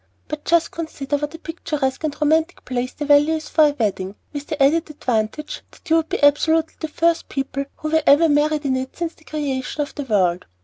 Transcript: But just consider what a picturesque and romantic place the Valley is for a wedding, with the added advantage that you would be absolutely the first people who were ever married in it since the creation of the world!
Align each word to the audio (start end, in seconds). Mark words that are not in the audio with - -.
But 0.29 0.45
just 0.45 0.71
consider 0.71 1.17
what 1.17 1.35
a 1.35 1.37
picturesque 1.37 2.03
and 2.03 2.19
romantic 2.19 2.65
place 2.65 2.91
the 2.91 3.05
Valley 3.05 3.33
is 3.33 3.47
for 3.49 3.65
a 3.67 3.75
wedding, 3.77 4.15
with 4.33 4.47
the 4.47 4.59
added 4.63 4.89
advantage 4.89 5.61
that 5.69 5.87
you 5.91 5.97
would 5.97 6.09
be 6.09 6.23
absolutely 6.23 6.73
the 6.79 6.87
first 6.87 7.29
people 7.29 7.65
who 7.75 7.91
were 7.91 8.01
ever 8.07 8.27
married 8.27 8.65
in 8.65 8.77
it 8.77 8.97
since 8.97 9.13
the 9.13 9.23
creation 9.25 9.83
of 9.83 9.93
the 9.93 10.01
world! 10.05 10.47